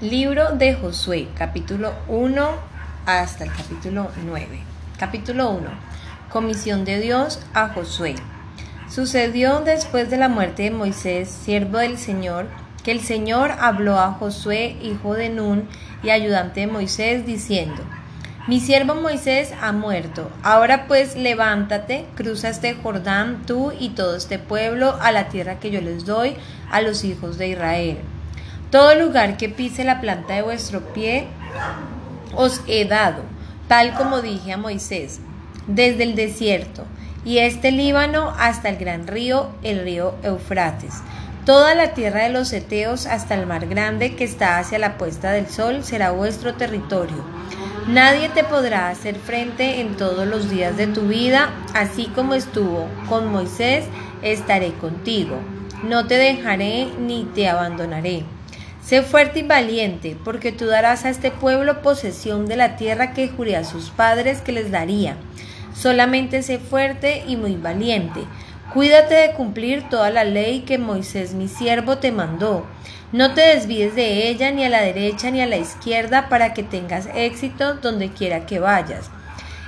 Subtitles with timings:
[0.00, 2.48] Libro de Josué, capítulo 1
[3.06, 4.60] hasta el capítulo 9.
[4.98, 5.68] Capítulo 1.
[6.30, 8.14] Comisión de Dios a Josué.
[8.88, 12.46] Sucedió después de la muerte de Moisés, siervo del Señor,
[12.84, 15.68] que el Señor habló a Josué, hijo de Nun,
[16.02, 17.82] y ayudante de Moisés, diciendo,
[18.46, 20.30] Mi siervo Moisés ha muerto.
[20.42, 25.70] Ahora pues levántate, cruza este Jordán, tú y todo este pueblo, a la tierra que
[25.70, 26.36] yo les doy
[26.74, 27.98] a los hijos de Israel.
[28.70, 31.28] Todo lugar que pise la planta de vuestro pie
[32.34, 33.22] os he dado,
[33.68, 35.20] tal como dije a Moisés,
[35.68, 36.84] desde el desierto
[37.24, 40.94] y este Líbano hasta el gran río, el río Eufrates
[41.46, 45.30] Toda la tierra de los Eteos hasta el mar grande que está hacia la puesta
[45.30, 47.22] del sol será vuestro territorio.
[47.86, 52.88] Nadie te podrá hacer frente en todos los días de tu vida, así como estuvo
[53.10, 53.84] con Moisés,
[54.22, 55.36] estaré contigo.
[55.82, 58.24] No te dejaré ni te abandonaré.
[58.82, 63.28] Sé fuerte y valiente, porque tú darás a este pueblo posesión de la tierra que
[63.28, 65.16] juré a sus padres que les daría.
[65.74, 68.20] Solamente sé fuerte y muy valiente
[68.72, 72.66] Cuídate de cumplir toda la ley que Moisés mi siervo te mandó.
[73.12, 76.64] No te desvíes de ella ni a la derecha ni a la izquierda para que
[76.64, 79.10] tengas éxito donde quiera que vayas.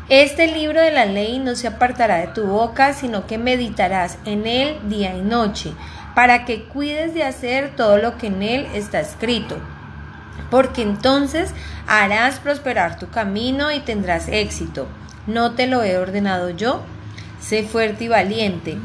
[0.08, 4.46] Este libro de la ley no se apartará de tu boca, sino que meditarás en
[4.48, 5.72] él día y noche,
[6.16, 9.58] para que cuides de hacer todo lo que en él está escrito.
[10.50, 11.52] Porque entonces
[11.86, 14.86] harás prosperar tu camino y tendrás éxito.
[15.26, 16.80] ¿No te lo he ordenado yo?
[17.38, 18.80] Sé fuerte y valiente, no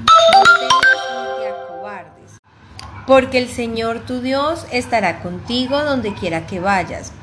[0.59, 7.13] temas ni te porque el Señor tu Dios estará contigo donde quiera que vayas.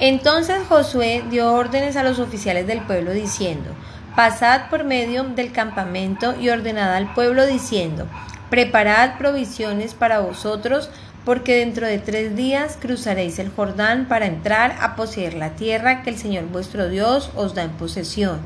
[0.00, 3.70] Entonces Josué dio órdenes a los oficiales del pueblo diciendo,
[4.16, 8.08] Pasad por medio del campamento y ordenad al pueblo diciendo,
[8.54, 10.88] Preparad provisiones para vosotros,
[11.24, 16.10] porque dentro de tres días cruzaréis el Jordán para entrar a poseer la tierra que
[16.10, 18.38] el Señor vuestro Dios os da en posesión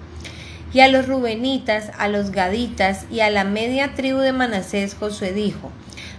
[0.73, 5.35] y a los rubenitas, a los gaditas y a la media tribu de Manasés Josué
[5.35, 5.71] dijo,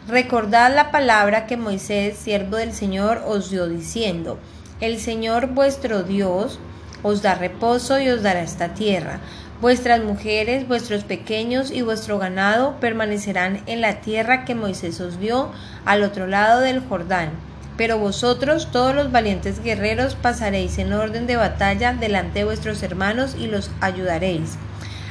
[0.07, 4.37] Recordad la palabra que Moisés, siervo del Señor, os dio diciendo,
[4.81, 6.59] El Señor vuestro Dios
[7.01, 9.19] os da reposo y os dará esta tierra.
[9.61, 15.51] Vuestras mujeres, vuestros pequeños y vuestro ganado permanecerán en la tierra que Moisés os dio
[15.85, 17.31] al otro lado del Jordán
[17.79, 23.37] pero vosotros, todos los valientes guerreros, pasaréis en orden de batalla delante de vuestros hermanos
[23.39, 24.57] y los ayudaréis,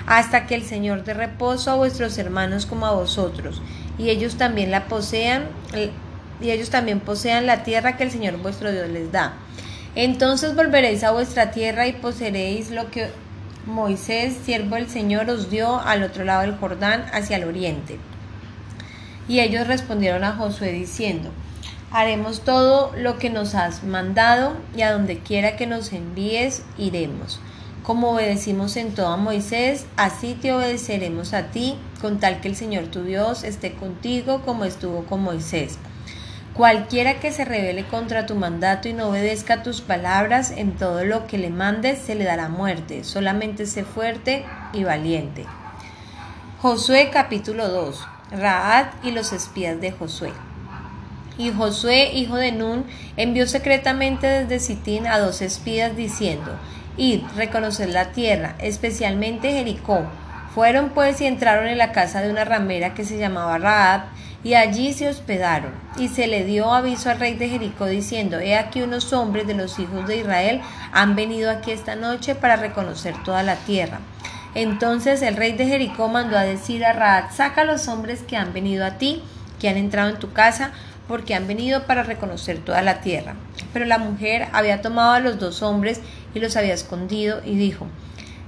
[0.07, 3.63] hasta que el Señor dé reposo a vuestros hermanos como a vosotros,
[3.97, 5.45] y ellos también la posean,
[6.43, 9.33] y ellos también posean la tierra que el Señor vuestro Dios les da.
[9.95, 13.09] Entonces volveréis a vuestra tierra y poseeréis lo que
[13.69, 17.99] Moisés, siervo del Señor, os dio al otro lado del Jordán, hacia el oriente.
[19.29, 21.31] Y ellos respondieron a Josué diciendo,
[21.91, 27.41] Haremos todo lo que nos has mandado y a donde quiera que nos envíes iremos.
[27.83, 32.57] Como obedecimos en todo a Moisés, así te obedeceremos a ti, con tal que el
[32.57, 35.79] Señor tu Dios esté contigo como estuvo con Moisés.
[36.59, 41.29] Cualquiera que se rebele contra tu mandato y no obedezca tus palabras en todo lo
[41.29, 43.05] que le mandes, se le dará muerte.
[43.05, 45.47] Solamente sé fuerte y valiente.
[46.61, 48.05] Josué capítulo 2.
[48.33, 50.33] Raad y los espías de Josué.
[51.39, 52.87] Y Josué, hijo de Nun,
[53.17, 56.59] envió secretamente desde Sitín a dos espías diciendo,
[56.97, 60.09] Id, reconoced la tierra, especialmente Jericó.
[60.55, 64.03] Fueron pues y entraron en la casa de una ramera que se llamaba Raab,
[64.45, 65.73] y allí se hospedaron.
[65.99, 69.55] Y se le dio aviso al rey de Jericó diciendo, He aquí unos hombres de
[69.55, 70.61] los hijos de Israel
[70.93, 73.99] han venido aquí esta noche para reconocer toda la tierra.
[74.55, 78.37] Entonces el rey de Jericó mandó a decir a Raab, saca a los hombres que
[78.37, 79.23] han venido a ti,
[79.61, 80.73] que han entrado en tu casa,
[81.07, 83.35] porque han venido para reconocer toda la tierra.
[83.73, 86.01] Pero la mujer había tomado a los dos hombres
[86.35, 87.87] y los había escondido y dijo,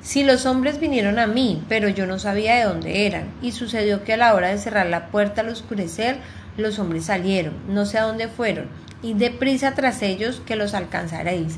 [0.03, 4.05] si los hombres vinieron a mí, pero yo no sabía de dónde eran, y sucedió
[4.05, 6.17] que a la hora de cerrar la puerta al oscurecer,
[6.57, 8.69] los hombres salieron, no sé a dónde fueron,
[9.03, 11.57] y deprisa tras ellos que los alcanzaréis.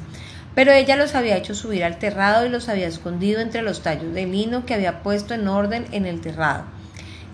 [0.55, 4.13] Pero ella los había hecho subir al terrado y los había escondido entre los tallos
[4.13, 6.65] de lino que había puesto en orden en el terrado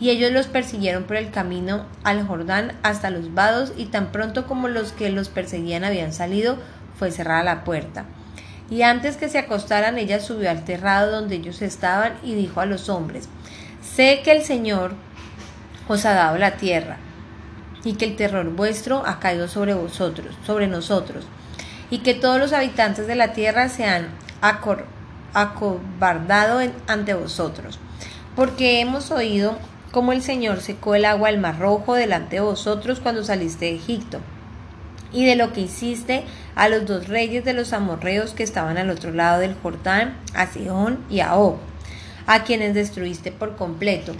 [0.01, 4.47] y ellos los persiguieron por el camino al Jordán hasta los vados y tan pronto
[4.47, 6.57] como los que los perseguían habían salido,
[6.99, 8.05] fue cerrada la puerta.
[8.71, 12.67] Y antes que se acostaran, ella subió al terrado donde ellos estaban y dijo a
[12.67, 13.29] los hombres,
[13.83, 14.93] sé que el Señor
[15.89, 16.99] os ha dado la tierra
[17.85, 21.25] y que el terror vuestro ha caído sobre vosotros, sobre nosotros,
[21.91, 24.09] y que todos los habitantes de la tierra se han
[25.33, 27.79] acobardado ante vosotros,
[28.37, 29.57] porque hemos oído
[29.93, 33.77] como el Señor secó el agua del mar rojo delante de vosotros cuando saliste de
[33.77, 34.21] Egipto,
[35.13, 36.25] y de lo que hiciste
[36.55, 40.47] a los dos reyes de los amorreos que estaban al otro lado del Jordán, a
[40.47, 41.57] Sihón y a Og,
[42.27, 44.13] a quienes destruiste por completo.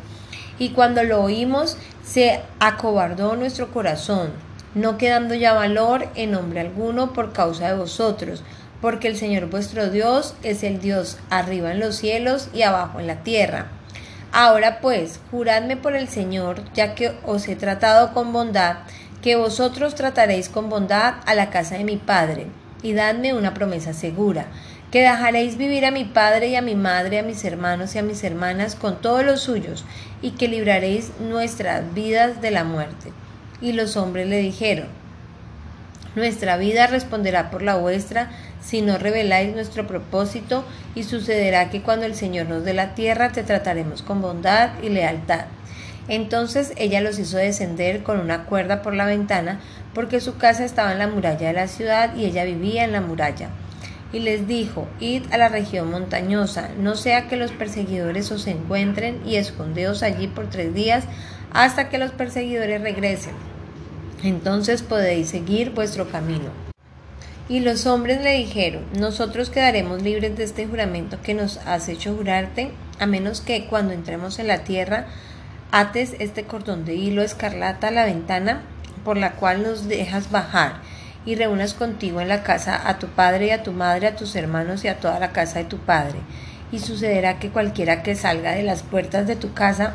[0.59, 4.31] Y cuando lo oímos, se acobardó nuestro corazón,
[4.75, 8.43] no quedando ya valor en nombre alguno por causa de vosotros,
[8.81, 13.07] porque el Señor vuestro Dios es el Dios arriba en los cielos y abajo en
[13.07, 13.67] la tierra.
[14.33, 18.79] Ahora pues, juradme por el Señor, ya que os he tratado con bondad,
[19.29, 22.47] que vosotros trataréis con bondad a la casa de mi Padre,
[22.83, 24.47] y dadme una promesa segura,
[24.91, 28.03] que dejaréis vivir a mi Padre y a mi Madre, a mis hermanos y a
[28.03, 29.85] mis hermanas con todos los suyos,
[30.23, 33.13] y que libraréis nuestras vidas de la muerte.
[33.61, 34.87] Y los hombres le dijeron,
[36.17, 38.31] Nuestra vida responderá por la vuestra,
[38.63, 40.65] si no reveláis nuestro propósito,
[40.95, 44.89] y sucederá que cuando el Señor nos dé la tierra te trataremos con bondad y
[44.89, 45.45] lealtad.
[46.09, 49.61] Entonces ella los hizo descender con una cuerda por la ventana,
[49.95, 53.03] porque su casa estaba en la muralla de la ciudad y ella vivía en la
[53.03, 53.51] muralla.
[54.11, 59.21] Y les dijo, id a la región montañosa, no sea que los perseguidores os encuentren
[59.27, 61.05] y escondeos allí por tres días
[61.53, 63.35] hasta que los perseguidores regresen.
[64.23, 66.51] Entonces podéis seguir vuestro camino.
[67.51, 72.15] Y los hombres le dijeron, nosotros quedaremos libres de este juramento que nos has hecho
[72.15, 75.07] jurarte, a menos que cuando entremos en la tierra
[75.71, 78.63] ates este cordón de hilo escarlata a la ventana
[79.05, 80.81] por la cual nos dejas bajar
[81.25, 84.35] y reúnas contigo en la casa a tu padre y a tu madre, a tus
[84.35, 86.19] hermanos y a toda la casa de tu padre.
[86.73, 89.95] Y sucederá que cualquiera que salga de las puertas de tu casa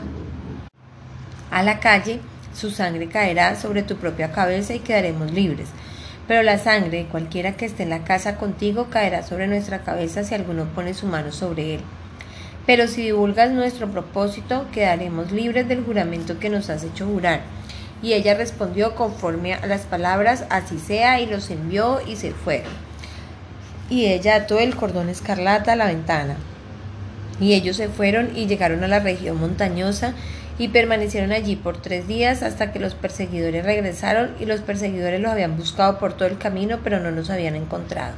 [1.52, 2.20] a la calle,
[2.54, 5.70] su sangre caerá sobre tu propia cabeza y quedaremos libres.
[6.28, 10.36] Pero la sangre cualquiera que esté en la casa contigo caerá sobre nuestra cabeza si
[10.36, 11.82] alguno pone su mano sobre él.
[12.66, 17.42] Pero si divulgas nuestro propósito, quedaremos libres del juramento que nos has hecho jurar.
[18.02, 22.72] Y ella respondió conforme a las palabras, así sea, y los envió y se fueron.
[23.90, 26.38] Y ella ató el cordón escarlata a la ventana.
[27.40, 30.14] Y ellos se fueron y llegaron a la región montañosa
[30.58, 35.32] y permanecieron allí por tres días hasta que los perseguidores regresaron y los perseguidores los
[35.32, 38.14] habían buscado por todo el camino pero no los habían encontrado.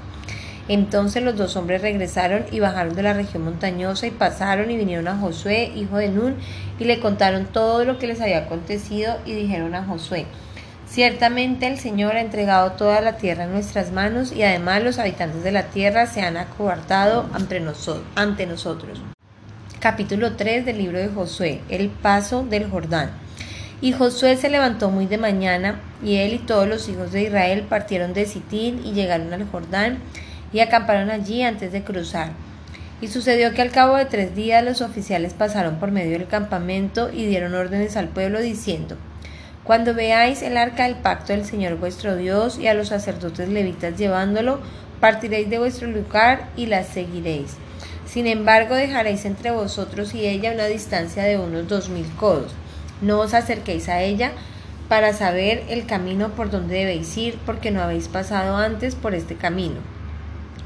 [0.68, 5.08] Entonces los dos hombres regresaron y bajaron de la región montañosa y pasaron y vinieron
[5.08, 6.36] a Josué, hijo de Nun,
[6.80, 10.26] y le contaron todo lo que les había acontecido y dijeron a Josué,
[10.88, 15.44] Ciertamente el Señor ha entregado toda la tierra en nuestras manos y además los habitantes
[15.44, 17.60] de la tierra se han acobardado ante,
[18.46, 19.02] nosotros
[19.86, 23.12] capítulo 3 del libro de Josué, el paso del Jordán.
[23.82, 27.68] Y Josué se levantó muy de mañana, y él y todos los hijos de Israel
[27.70, 30.00] partieron de Sitín y llegaron al Jordán,
[30.52, 32.32] y acamparon allí antes de cruzar.
[33.02, 37.12] Y sucedió que al cabo de tres días los oficiales pasaron por medio del campamento
[37.12, 38.98] y dieron órdenes al pueblo diciendo,
[39.64, 43.98] Cuando veáis el arca del pacto del Señor vuestro Dios y a los sacerdotes levitas
[43.98, 44.60] llevándolo,
[45.00, 47.58] partiréis de vuestro lugar y la seguiréis.
[48.06, 52.54] Sin embargo, dejaréis entre vosotros y ella una distancia de unos dos mil codos.
[53.02, 54.32] No os acerquéis a ella
[54.88, 59.36] para saber el camino por donde debéis ir, porque no habéis pasado antes por este
[59.36, 59.95] camino.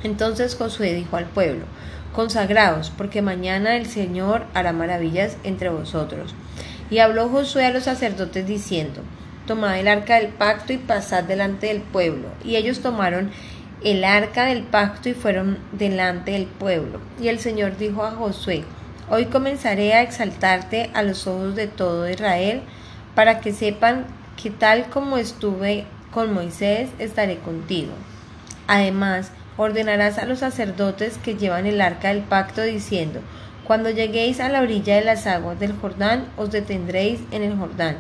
[0.04, 1.66] Entonces Josué dijo al pueblo,
[2.14, 6.34] Consagraos, porque mañana el Señor hará maravillas entre vosotros.
[6.90, 9.02] Y habló Josué a los sacerdotes diciendo,
[9.46, 12.30] Tomad el arca del pacto y pasad delante del pueblo.
[12.44, 13.32] Y ellos tomaron
[13.84, 17.00] el arca del pacto y fueron delante del pueblo.
[17.22, 18.64] Y el Señor dijo a Josué,
[19.10, 22.62] Hoy comenzaré a exaltarte a los ojos de todo Israel,
[23.16, 24.06] para que sepan
[24.42, 27.92] que tal como estuve con Moisés, estaré contigo.
[28.68, 33.20] Además, ordenarás a los sacerdotes que llevan el arca del pacto, diciendo,
[33.66, 37.98] Cuando lleguéis a la orilla de las aguas del Jordán, os detendréis en el Jordán.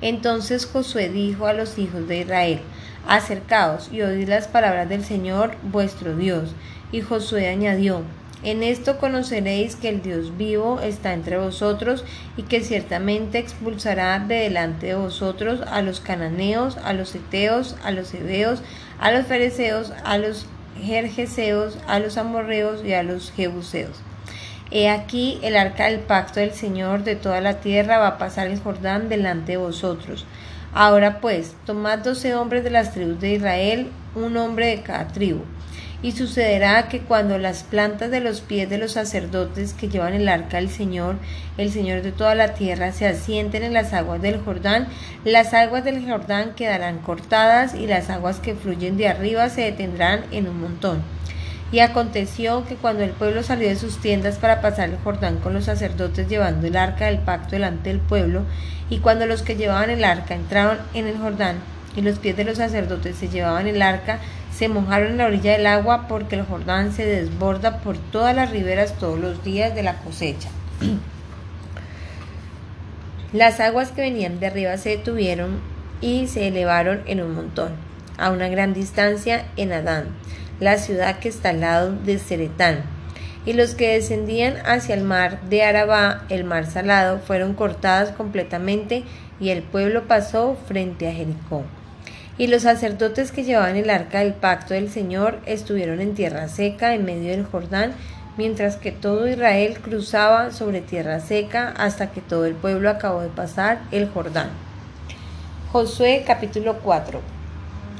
[0.00, 2.60] Entonces Josué dijo a los hijos de Israel,
[3.06, 6.54] Acercaos y oíd las palabras del Señor vuestro Dios.
[6.90, 8.00] Y Josué añadió,
[8.42, 12.02] En esto conoceréis que el Dios vivo está entre vosotros
[12.38, 17.90] y que ciertamente expulsará de delante de vosotros a los cananeos, a los eteos, a
[17.90, 18.62] los hebeos,
[18.98, 20.46] a los fereceos, a los
[20.82, 24.00] jerjeseos, a los amorreos y a los jebuseos.
[24.70, 28.48] He aquí el arca del pacto del Señor de toda la tierra va a pasar
[28.48, 30.26] el Jordán delante de vosotros.
[30.72, 35.42] Ahora pues, tomad doce hombres de las tribus de Israel, un hombre de cada tribu.
[36.04, 40.28] Y sucederá que cuando las plantas de los pies de los sacerdotes que llevan el
[40.28, 41.16] arca del Señor,
[41.56, 44.88] el Señor de toda la tierra, se asienten en las aguas del Jordán,
[45.24, 50.24] las aguas del Jordán quedarán cortadas y las aguas que fluyen de arriba se detendrán
[50.30, 51.02] en un montón.
[51.72, 55.54] Y aconteció que cuando el pueblo salió de sus tiendas para pasar el Jordán con
[55.54, 58.42] los sacerdotes llevando el arca del pacto delante del pueblo,
[58.90, 61.56] y cuando los que llevaban el arca entraron en el Jordán,
[61.96, 64.18] y los pies de los sacerdotes se llevaban el arca,
[64.56, 68.50] se mojaron en la orilla del agua porque el Jordán se desborda por todas las
[68.50, 70.48] riberas todos los días de la cosecha.
[73.32, 75.60] Las aguas que venían de arriba se detuvieron
[76.00, 77.72] y se elevaron en un montón,
[78.16, 80.10] a una gran distancia en Adán,
[80.60, 82.84] la ciudad que está al lado de Ceretán.
[83.44, 89.02] Y los que descendían hacia el mar de Arabá, el mar salado, fueron cortadas completamente
[89.40, 91.64] y el pueblo pasó frente a Jericó.
[92.36, 96.94] Y los sacerdotes que llevaban el arca del pacto del Señor estuvieron en tierra seca
[96.94, 97.92] en medio del Jordán
[98.36, 103.28] mientras que todo Israel cruzaba sobre tierra seca hasta que todo el pueblo acabó de
[103.28, 104.50] pasar el Jordán.
[105.70, 107.20] Josué capítulo 4.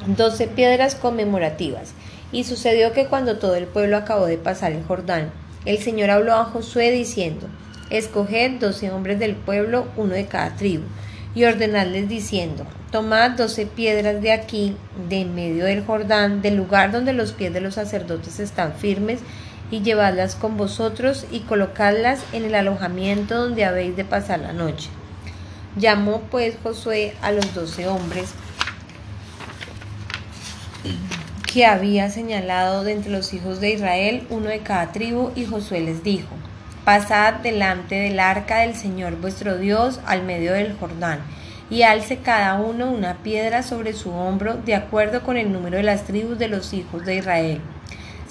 [0.07, 1.93] Doce piedras conmemorativas.
[2.33, 5.31] Y sucedió que cuando todo el pueblo acabó de pasar el Jordán,
[5.64, 7.47] el Señor habló a Josué diciendo,
[7.91, 10.85] Escoged doce hombres del pueblo, uno de cada tribu,
[11.35, 14.76] y ordenadles diciendo, Tomad doce piedras de aquí,
[15.09, 19.21] de en medio del Jordán, del lugar donde los pies de los sacerdotes están firmes,
[19.71, 24.88] y llevadlas con vosotros y colocadlas en el alojamiento donde habéis de pasar la noche.
[25.76, 28.33] Llamó pues Josué a los doce hombres
[31.53, 35.81] que había señalado de entre los hijos de Israel, uno de cada tribu, y Josué
[35.81, 36.29] les dijo,
[36.85, 41.21] Pasad delante del arca del Señor vuestro Dios al medio del Jordán,
[41.71, 45.83] y alce cada uno una piedra sobre su hombro, de acuerdo con el número de
[45.83, 47.61] las tribus de los hijos de Israel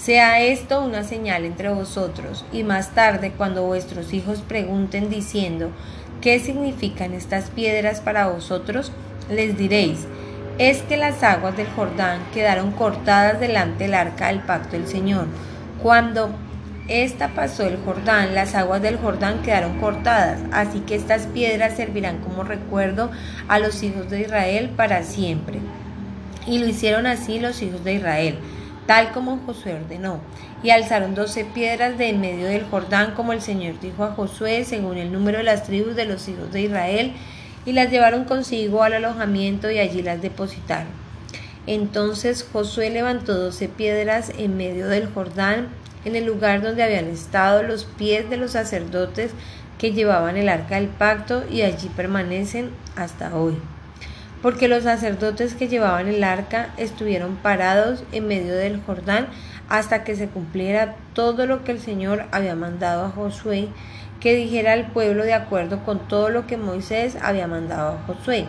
[0.04, 5.70] sea esto una señal entre vosotros, y más tarde cuando vuestros hijos pregunten diciendo,
[6.20, 8.92] ¿qué significan estas piedras para vosotros?
[9.30, 10.06] Les diréis,
[10.58, 15.28] es que las aguas del Jordán quedaron cortadas delante del arca del pacto del Señor.
[15.82, 16.32] Cuando
[16.88, 22.20] esta pasó el Jordán, las aguas del Jordán quedaron cortadas, así que estas piedras servirán
[22.20, 23.12] como recuerdo
[23.48, 25.60] a los hijos de Israel para siempre.
[26.46, 28.38] Y lo hicieron así los hijos de Israel
[28.86, 30.20] tal como Josué ordenó.
[30.62, 34.63] Y alzaron doce piedras de en medio del Jordán, como el Señor dijo a Josué,
[34.63, 37.13] según el número de las tribus de los hijos de Israel,
[37.66, 40.92] y las llevaron consigo al alojamiento y allí las depositaron.
[41.66, 45.70] Entonces Josué levantó doce piedras en medio del Jordán,
[46.06, 49.32] en el lugar donde habían estado los pies de los sacerdotes
[49.78, 53.58] que llevaban el arca del pacto, y allí permanecen hasta hoy
[54.44, 59.28] porque los sacerdotes que llevaban el arca estuvieron parados en medio del Jordán
[59.70, 63.70] hasta que se cumpliera todo lo que el Señor había mandado a Josué
[64.20, 68.46] que dijera al pueblo de acuerdo con todo lo que Moisés había mandado a Josué.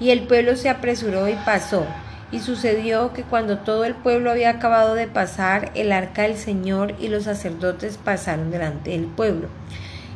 [0.00, 1.86] Y el pueblo se apresuró y pasó.
[2.32, 6.94] Y sucedió que cuando todo el pueblo había acabado de pasar, el arca del Señor
[6.98, 9.48] y los sacerdotes pasaron delante del pueblo.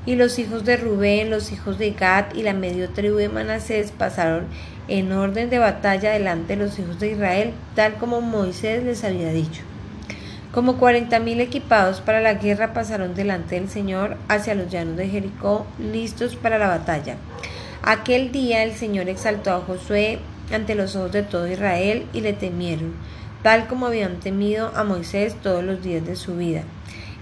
[0.06, 3.92] Y los hijos de Rubén, los hijos de Gad y la medio tribu de Manasés
[3.92, 4.46] pasaron
[4.88, 9.30] en orden de batalla delante de los hijos de Israel, tal como Moisés les había
[9.30, 9.62] dicho.
[10.52, 15.08] Como cuarenta mil equipados para la guerra pasaron delante del Señor hacia los llanos de
[15.08, 17.16] Jericó, listos para la batalla.
[17.82, 20.18] Aquel día el Señor exaltó a Josué
[20.52, 22.94] ante los ojos de todo Israel y le temieron,
[23.42, 26.62] tal como habían temido a Moisés todos los días de su vida.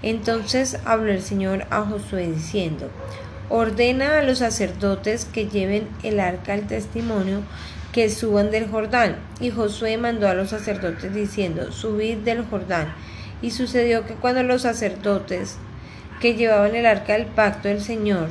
[0.01, 2.89] Entonces habló el Señor a Josué diciendo,
[3.49, 7.41] ordena a los sacerdotes que lleven el arca del testimonio
[7.91, 9.15] que suban del Jordán.
[9.39, 12.93] Y Josué mandó a los sacerdotes diciendo, subid del Jordán.
[13.41, 15.57] Y sucedió que cuando los sacerdotes
[16.19, 18.29] que llevaban el arca del pacto del Señor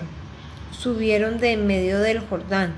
[0.70, 2.74] subieron de en medio del Jordán,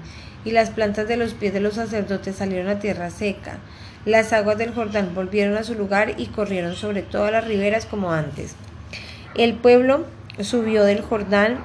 [0.47, 3.59] y las plantas de los pies de los sacerdotes salieron a tierra seca,
[4.05, 8.13] las aguas del Jordán volvieron a su lugar y corrieron sobre todas las riberas como
[8.13, 8.55] antes.
[9.35, 10.07] El pueblo
[10.41, 11.59] subió del Jordán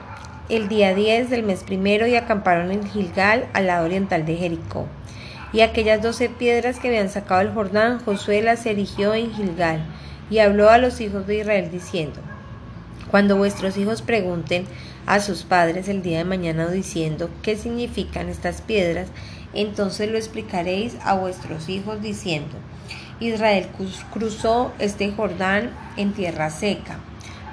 [0.49, 4.87] el día 10 del mes primero y acamparon en Gilgal, al lado oriental de Jericó.
[5.53, 9.85] Y aquellas doce piedras que habían sacado el Jordán, Josué las erigió en Gilgal,
[10.31, 12.19] y habló a los hijos de Israel diciendo,
[13.11, 14.65] Cuando vuestros hijos pregunten
[15.05, 19.09] a sus padres el día de mañana diciendo, ¿qué significan estas piedras?
[19.53, 22.57] Entonces lo explicaréis a vuestros hijos diciendo,
[23.19, 23.67] Israel
[24.11, 26.99] cruzó este Jordán en tierra seca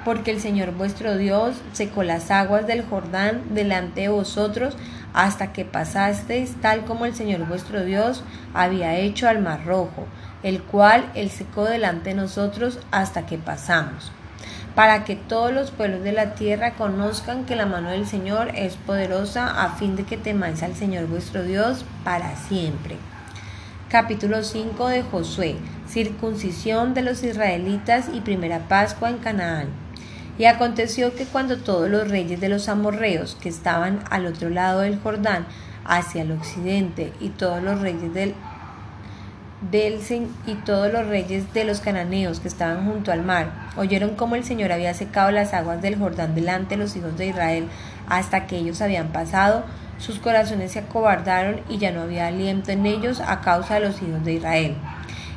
[0.05, 4.75] porque el Señor vuestro Dios secó las aguas del Jordán delante de vosotros
[5.13, 10.05] hasta que pasasteis tal como el Señor vuestro Dios había hecho al mar rojo,
[10.43, 14.11] el cual él secó delante de nosotros hasta que pasamos,
[14.75, 18.75] para que todos los pueblos de la tierra conozcan que la mano del Señor es
[18.75, 22.97] poderosa a fin de que temáis al Señor vuestro Dios para siempre.
[23.89, 25.55] Capítulo 5 de Josué.
[25.87, 29.69] Circuncisión de los israelitas y primera Pascua en Canaán.
[30.37, 34.81] Y aconteció que cuando todos los reyes de los amorreos que estaban al otro lado
[34.81, 35.47] del Jordán,
[35.85, 38.35] hacia el occidente, y todos los reyes del,
[39.61, 39.99] del
[40.47, 44.45] y todos los reyes de los cananeos que estaban junto al mar, oyeron cómo el
[44.45, 47.67] Señor había secado las aguas del Jordán delante de los hijos de Israel
[48.07, 49.63] hasta que ellos habían pasado,
[49.97, 54.01] sus corazones se acobardaron y ya no había aliento en ellos a causa de los
[54.01, 54.75] hijos de Israel.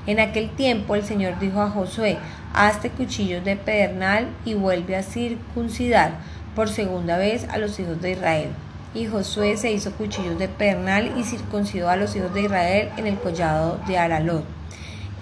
[0.06, 2.18] En aquel tiempo el Señor dijo a Josué,
[2.54, 6.12] hazte cuchillos de pedernal y vuelve a circuncidar
[6.54, 8.48] por segunda vez a los hijos de Israel.
[8.94, 13.06] Y Josué se hizo cuchillos de pedernal y circuncidó a los hijos de Israel en
[13.06, 14.44] el collado de Aralot.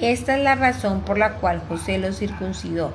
[0.00, 2.93] Esta es la razón por la cual José los circuncidó.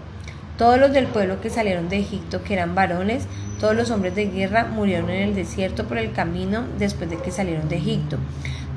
[0.58, 3.28] Todos los del pueblo que salieron de Egipto, que eran varones,
[3.60, 7.32] todos los hombres de guerra murieron en el desierto por el camino después de que
[7.32, 8.18] salieron de Egipto.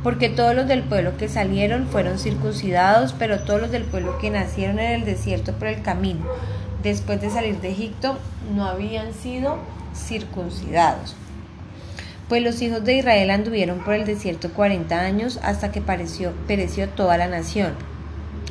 [0.02, 4.31] Porque todos los del pueblo que salieron fueron circuncidados, pero todos los del pueblo que
[4.31, 6.26] nacieron en el desierto por el camino
[6.83, 8.19] después de salir de Egipto
[8.55, 9.59] no habían sido
[9.95, 11.17] circuncidados.
[12.28, 16.88] Pues los hijos de Israel anduvieron por el desierto cuarenta años hasta que pereció, pereció
[16.90, 17.73] toda la nación.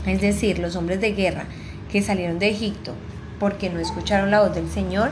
[0.05, 1.46] Es decir, los hombres de guerra
[1.91, 2.93] que salieron de Egipto
[3.39, 5.12] porque no escucharon la voz del Señor,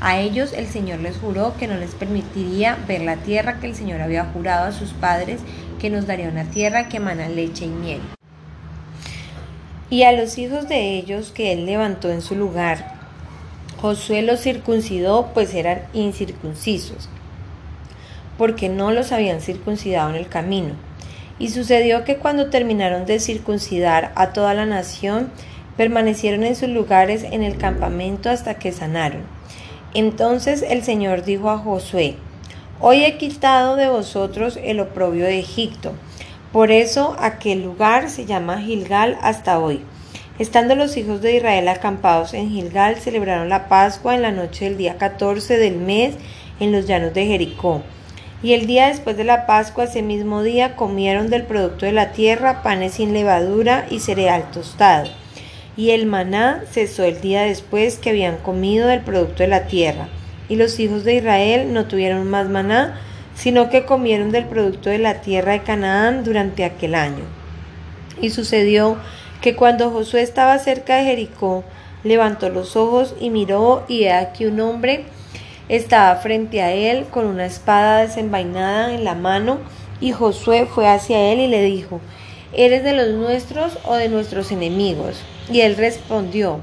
[0.00, 3.74] a ellos el Señor les juró que no les permitiría ver la tierra que el
[3.74, 5.40] Señor había jurado a sus padres,
[5.80, 8.00] que nos daría una tierra que emana leche y miel.
[9.88, 12.94] Y a los hijos de ellos que él levantó en su lugar,
[13.80, 17.08] Josué los circuncidó, pues eran incircuncisos,
[18.38, 20.74] porque no los habían circuncidado en el camino.
[21.38, 25.30] Y sucedió que cuando terminaron de circuncidar a toda la nación,
[25.76, 29.22] permanecieron en sus lugares en el campamento hasta que sanaron.
[29.94, 32.16] Entonces el Señor dijo a Josué,
[32.80, 35.92] Hoy he quitado de vosotros el oprobio de Egipto.
[36.52, 39.80] Por eso aquel lugar se llama Gilgal hasta hoy.
[40.38, 44.76] Estando los hijos de Israel acampados en Gilgal, celebraron la Pascua en la noche del
[44.76, 46.16] día 14 del mes
[46.60, 47.82] en los llanos de Jericó.
[48.42, 52.12] Y el día después de la Pascua, ese mismo día, comieron del producto de la
[52.12, 55.08] tierra panes sin levadura y cereal tostado
[55.76, 60.08] y el maná cesó el día después que habían comido del producto de la tierra.
[60.48, 62.98] Y los hijos de Israel no tuvieron más maná,
[63.34, 67.24] sino que comieron del producto de la tierra de Canaán durante aquel año.
[68.20, 68.96] Y sucedió
[69.42, 71.62] que cuando Josué estaba cerca de Jericó,
[72.04, 75.04] levantó los ojos y miró, y he aquí un hombre
[75.68, 79.58] estaba frente a él con una espada desenvainada en la mano,
[80.00, 82.00] y Josué fue hacia él y le dijo,
[82.52, 85.20] ¿Eres de los nuestros o de nuestros enemigos?
[85.50, 86.60] Y él respondió,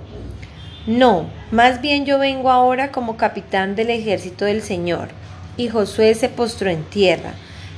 [0.87, 5.09] No, más bien yo vengo ahora como capitán del ejército del Señor.
[5.55, 7.33] Y Josué se postró en tierra,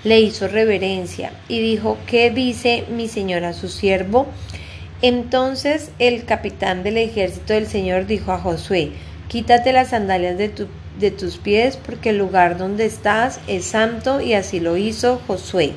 [0.05, 4.27] le hizo reverencia y dijo, ¿qué dice mi señor a su siervo?
[5.01, 8.91] Entonces el capitán del ejército del Señor dijo a Josué,
[9.27, 10.67] quítate las sandalias de,
[10.99, 15.73] de tus pies porque el lugar donde estás es santo y así lo hizo Josué.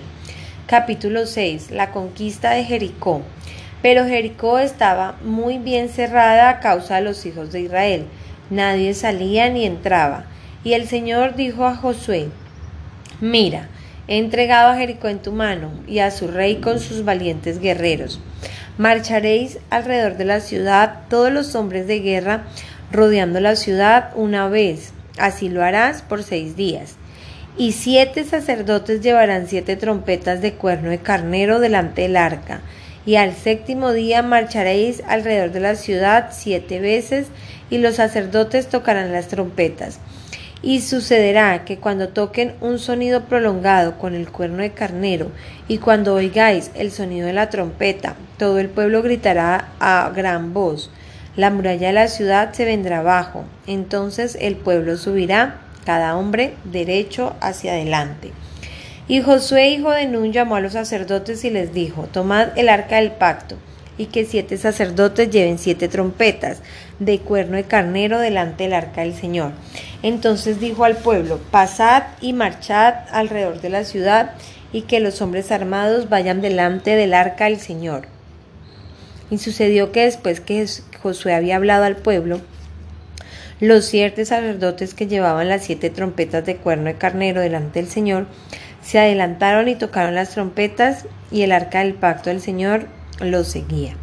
[0.66, 1.70] Capítulo 6.
[1.70, 3.22] La conquista de Jericó.
[3.82, 8.06] Pero Jericó estaba muy bien cerrada a causa de los hijos de Israel.
[8.50, 10.24] Nadie salía ni entraba.
[10.64, 12.28] Y el Señor dijo a Josué,
[13.20, 13.68] Mira,
[14.08, 18.20] he entregado a Jericó en tu mano y a su rey con sus valientes guerreros.
[18.78, 22.44] Marcharéis alrededor de la ciudad todos los hombres de guerra
[22.92, 24.92] rodeando la ciudad una vez.
[25.18, 26.96] Así lo harás por seis días.
[27.56, 32.60] Y siete sacerdotes llevarán siete trompetas de cuerno de carnero delante del arca.
[33.04, 37.28] Y al séptimo día marcharéis alrededor de la ciudad siete veces,
[37.70, 39.98] y los sacerdotes tocarán las trompetas.
[40.62, 45.30] Y sucederá que cuando toquen un sonido prolongado con el cuerno de carnero,
[45.68, 50.90] y cuando oigáis el sonido de la trompeta, todo el pueblo gritará a gran voz.
[51.38, 53.44] La muralla de la ciudad se vendrá abajo.
[53.68, 58.32] Entonces el pueblo subirá cada hombre derecho hacia adelante.
[59.06, 62.96] Y Josué, hijo de Nun, llamó a los sacerdotes y les dijo, tomad el arca
[62.96, 63.54] del pacto,
[63.96, 66.58] y que siete sacerdotes lleven siete trompetas
[66.98, 69.52] de cuerno de carnero delante del arca del Señor.
[70.02, 74.32] Entonces dijo al pueblo, pasad y marchad alrededor de la ciudad,
[74.72, 78.17] y que los hombres armados vayan delante del arca del Señor.
[79.30, 80.66] Y sucedió que después que
[81.02, 82.40] Josué había hablado al pueblo,
[83.60, 88.26] los siete sacerdotes que llevaban las siete trompetas de cuerno de carnero delante del Señor
[88.82, 92.86] se adelantaron y tocaron las trompetas y el arca del pacto del Señor
[93.20, 93.96] los seguía.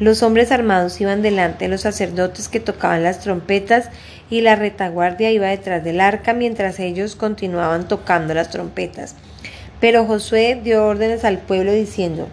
[0.00, 3.90] Los hombres armados iban delante de los sacerdotes que tocaban las trompetas
[4.30, 9.14] y la retaguardia iba detrás del arca mientras ellos continuaban tocando las trompetas.
[9.80, 12.28] Pero Josué dio órdenes al pueblo diciendo,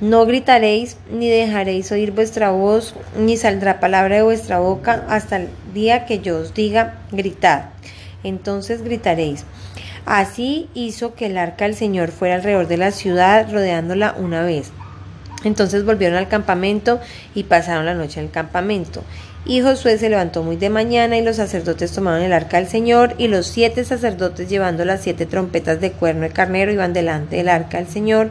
[0.00, 5.48] No gritaréis, ni dejaréis oír vuestra voz, ni saldrá palabra de vuestra boca hasta el
[5.72, 7.70] día que yo os diga, gritad.
[8.22, 9.46] Entonces gritaréis.
[10.04, 14.70] Así hizo que el arca del Señor fuera alrededor de la ciudad, rodeándola una vez.
[15.44, 17.00] Entonces volvieron al campamento
[17.34, 19.02] y pasaron la noche en el campamento.
[19.46, 23.14] Y Josué se levantó muy de mañana y los sacerdotes tomaron el arca del Señor
[23.16, 27.48] y los siete sacerdotes llevando las siete trompetas de cuerno de carnero iban delante del
[27.48, 28.28] arca del Señor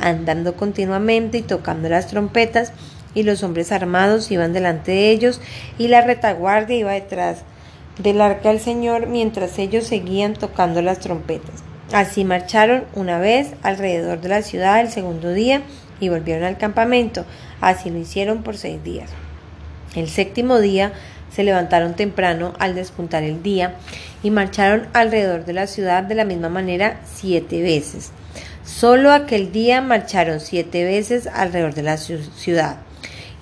[0.00, 2.72] andando continuamente y tocando las trompetas,
[3.14, 5.40] y los hombres armados iban delante de ellos,
[5.78, 7.38] y la retaguardia iba detrás
[8.02, 11.64] del arca del Señor, mientras ellos seguían tocando las trompetas.
[11.92, 15.62] Así marcharon una vez alrededor de la ciudad el segundo día
[16.00, 17.24] y volvieron al campamento.
[17.60, 19.10] Así lo hicieron por seis días.
[19.94, 20.92] El séptimo día
[21.30, 23.76] se levantaron temprano al despuntar el día
[24.22, 28.12] y marcharon alrededor de la ciudad de la misma manera siete veces.
[28.68, 32.76] Solo aquel día marcharon siete veces alrededor de la ciudad.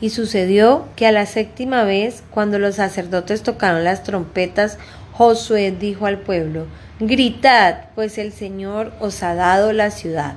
[0.01, 4.79] Y sucedió que a la séptima vez, cuando los sacerdotes tocaron las trompetas,
[5.13, 6.69] Josué dijo al pueblo,
[7.01, 10.35] Gritad, pues el Señor os ha dado la ciudad.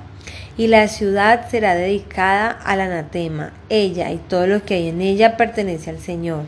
[0.58, 3.52] Y la ciudad será dedicada al anatema.
[3.68, 6.42] Ella y todo lo que hay en ella pertenece al Señor.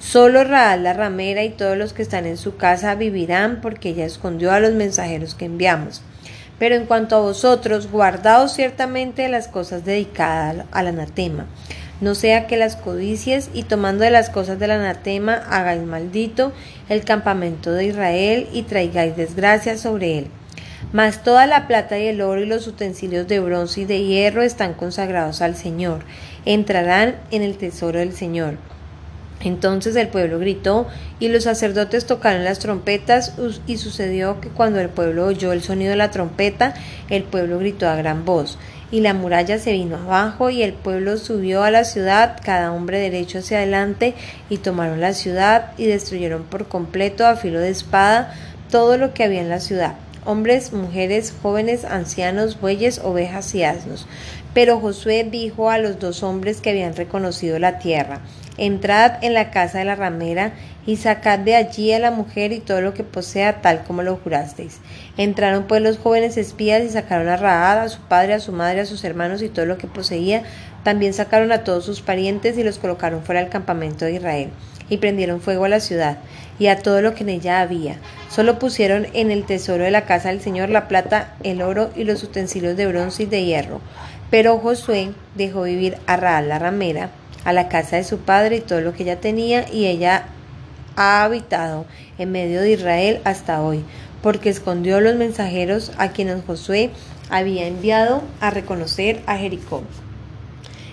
[0.00, 4.04] Solo Raal la ramera y todos los que están en su casa vivirán porque ella
[4.04, 6.02] escondió a los mensajeros que enviamos.
[6.64, 11.44] Pero en cuanto a vosotros, guardaos ciertamente las cosas dedicadas al anatema.
[12.00, 16.54] No sea que las codicies y tomando de las cosas del anatema hagáis maldito
[16.88, 20.28] el campamento de Israel y traigáis desgracia sobre él.
[20.90, 24.42] Mas toda la plata y el oro y los utensilios de bronce y de hierro
[24.42, 26.00] están consagrados al Señor.
[26.46, 28.54] Entrarán en el tesoro del Señor.
[29.44, 30.88] Entonces el pueblo gritó
[31.20, 33.34] y los sacerdotes tocaron las trompetas
[33.66, 36.74] y sucedió que cuando el pueblo oyó el sonido de la trompeta,
[37.10, 38.58] el pueblo gritó a gran voz
[38.90, 42.98] y la muralla se vino abajo y el pueblo subió a la ciudad, cada hombre
[42.98, 44.14] derecho hacia adelante
[44.48, 48.34] y tomaron la ciudad y destruyeron por completo a filo de espada
[48.70, 49.94] todo lo que había en la ciudad
[50.26, 54.06] hombres, mujeres, jóvenes, ancianos, bueyes, ovejas y asnos.
[54.54, 58.20] Pero Josué dijo a los dos hombres que habían reconocido la tierra,
[58.56, 60.52] Entrad en la casa de la ramera
[60.86, 64.16] y sacad de allí a la mujer y todo lo que posea tal como lo
[64.16, 64.78] jurasteis.
[65.16, 68.80] Entraron pues los jóvenes espías y sacaron a Raad, a su padre, a su madre,
[68.80, 70.44] a sus hermanos y todo lo que poseía.
[70.84, 74.50] También sacaron a todos sus parientes y los colocaron fuera del campamento de Israel.
[74.88, 76.18] Y prendieron fuego a la ciudad
[76.58, 77.96] y a todo lo que en ella había.
[78.30, 82.04] Solo pusieron en el tesoro de la casa del Señor la plata, el oro y
[82.04, 83.80] los utensilios de bronce y de hierro.
[84.30, 87.10] Pero Josué dejó vivir a Raad la ramera
[87.44, 90.26] a la casa de su padre y todo lo que ella tenía, y ella
[90.96, 91.86] ha habitado
[92.18, 93.84] en medio de Israel hasta hoy,
[94.22, 96.90] porque escondió los mensajeros a quienes Josué
[97.30, 99.82] había enviado a reconocer a Jericó.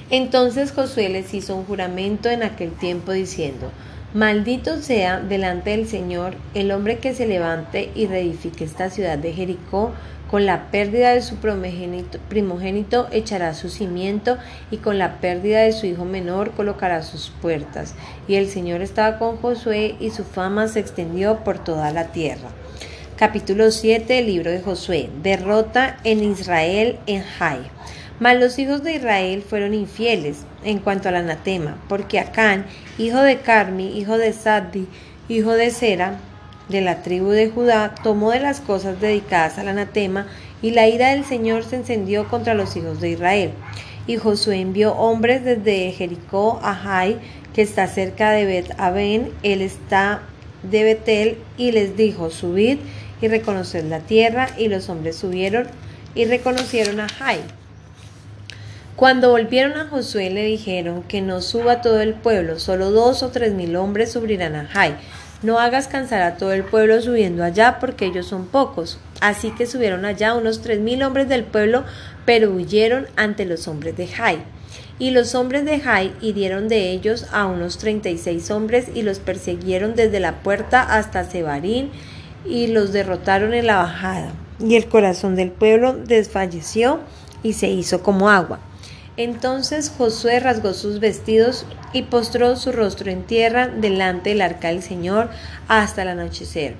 [0.09, 3.71] Entonces Josué les hizo un juramento en aquel tiempo diciendo,
[4.13, 9.32] Maldito sea delante del Señor el hombre que se levante y reedifique esta ciudad de
[9.32, 9.93] Jericó,
[10.30, 14.38] con la pérdida de su primogénito, echará su cimiento
[14.69, 17.95] y con la pérdida de su hijo menor colocará sus puertas.
[18.28, 22.50] Y el Señor estaba con Josué y su fama se extendió por toda la tierra.
[23.15, 25.10] Capítulo 7 libro de Josué.
[25.24, 27.60] Derrota en Israel en Jai.
[28.21, 32.67] Mas los hijos de Israel fueron infieles en cuanto al anatema, porque Acán,
[32.99, 34.86] hijo de Carmi, hijo de Saddi,
[35.27, 36.19] hijo de Sera,
[36.69, 40.27] de la tribu de Judá tomó de las cosas dedicadas al anatema,
[40.62, 43.53] y la ira del Señor se encendió contra los hijos de Israel.
[44.05, 47.17] Y Josué envió hombres desde Jericó a Jai,
[47.55, 50.21] que está cerca de Bet Aben, él está
[50.62, 52.77] de Betel, y les dijo, subid
[53.19, 55.65] y reconoced la tierra, y los hombres subieron
[56.13, 57.39] y reconocieron a Jai.
[59.01, 63.29] Cuando volvieron a Josué le dijeron que no suba todo el pueblo, solo dos o
[63.29, 64.95] tres mil hombres subirán a Jai
[65.41, 68.99] no hagas cansar a todo el pueblo subiendo allá, porque ellos son pocos.
[69.21, 71.83] Así que subieron allá unos tres mil hombres del pueblo,
[72.25, 74.43] pero huyeron ante los hombres de Jai.
[74.99, 79.01] Y los hombres de Jai hirieron de ellos a unos treinta y seis hombres y
[79.01, 81.89] los persiguieron desde la puerta hasta Sebarín
[82.45, 84.33] y los derrotaron en la bajada.
[84.59, 86.99] Y el corazón del pueblo desfalleció
[87.41, 88.59] y se hizo como agua.
[89.17, 94.82] Entonces Josué rasgó sus vestidos y postró su rostro en tierra delante del arca del
[94.82, 95.30] Señor
[95.67, 96.76] hasta el anochecer.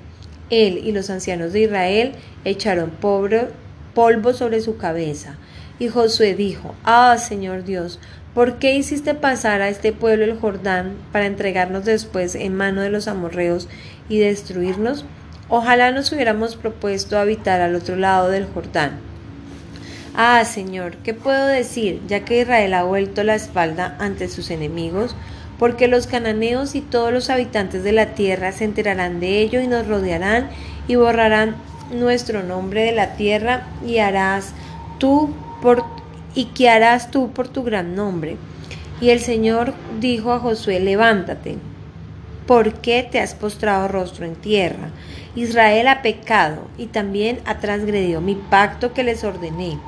[0.48, 2.12] Él y los ancianos de Israel
[2.44, 5.36] echaron polvo sobre su cabeza.
[5.78, 7.98] Y Josué dijo, Ah, Señor Dios,
[8.34, 12.90] ¿por qué hiciste pasar a este pueblo el Jordán para entregarnos después en mano de
[12.90, 13.68] los amorreos
[14.08, 15.04] y destruirnos?
[15.50, 19.11] Ojalá nos hubiéramos propuesto habitar al otro lado del Jordán
[20.14, 25.16] Ah, Señor, ¿qué puedo decir, ya que Israel ha vuelto la espalda ante sus enemigos?
[25.58, 29.68] Porque los cananeos y todos los habitantes de la tierra se enterarán de ello y
[29.68, 30.50] nos rodearán
[30.86, 31.56] y borrarán
[31.94, 34.52] nuestro nombre de la tierra y harás
[34.98, 35.82] tú por
[36.34, 38.36] y qué harás tú por tu gran nombre.
[39.00, 41.56] Y el Señor dijo a Josué, levántate,
[42.46, 44.90] ¿por qué te has postrado rostro en tierra?
[45.34, 49.78] Israel ha pecado y también ha transgredido mi pacto que les ordené.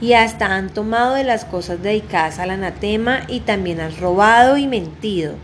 [0.00, 4.66] Y hasta han tomado de las cosas dedicadas al anatema y también han robado y
[4.66, 5.34] mentido.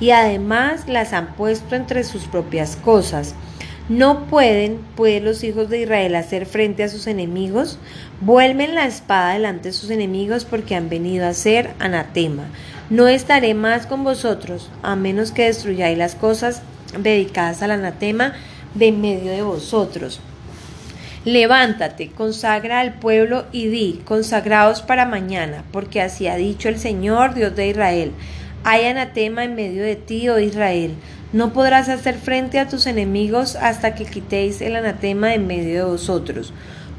[0.00, 3.34] Y además las han puesto entre sus propias cosas
[3.88, 7.78] no pueden, pues, los hijos de Israel hacer frente a sus enemigos.
[8.20, 12.44] Vuelven la espada delante de sus enemigos porque han venido a ser anatema.
[12.90, 16.62] No estaré más con vosotros, a menos que destruyáis las cosas
[16.98, 18.34] dedicadas al anatema
[18.74, 20.20] de en medio de vosotros.
[21.24, 27.34] Levántate, consagra al pueblo y di, consagraos para mañana, porque así ha dicho el Señor,
[27.34, 28.12] Dios de Israel.
[28.64, 30.94] Hay anatema en medio de ti, oh Israel.
[31.32, 35.90] No podrás hacer frente a tus enemigos hasta que quitéis el anatema en medio de
[35.90, 36.52] vosotros.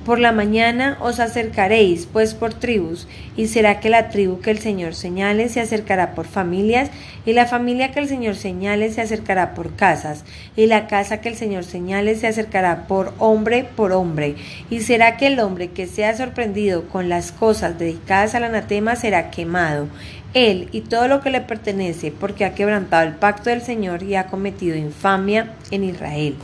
[0.10, 4.58] Por la mañana os acercaréis, pues por tribus, y será que la tribu que el
[4.58, 6.90] Señor señale se acercará por familias,
[7.28, 11.30] y la familia que el Señor señale se acercará por casas, y la casa que
[11.30, 14.34] el Señor señale se acercará por hombre por hombre,
[14.72, 19.30] y será que el hombre que sea sorprendido con las cosas dedicadas al anatema será
[19.30, 19.90] quemado,
[20.34, 24.16] él y todo lo que le pertenece, porque ha quebrantado el pacto del Señor y
[24.16, 26.36] ha cometido infamia en Israel.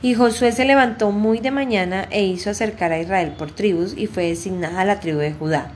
[0.00, 4.06] Y Josué se levantó muy de mañana e hizo acercar a Israel por tribus y
[4.06, 5.72] fue designada la tribu de Judá.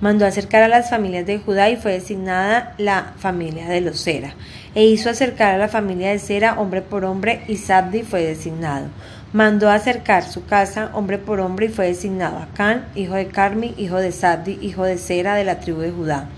[0.00, 4.34] Mandó acercar a las familias de Judá y fue designada la familia de los Sera.
[4.76, 8.86] E hizo acercar a la familia de Sera hombre por hombre y Sabdi fue designado.
[9.32, 13.96] Mandó acercar su casa hombre por hombre y fue designado Acán, hijo de Carmi, hijo
[13.96, 16.28] de Sabdi, hijo de Sera de la tribu de Judá.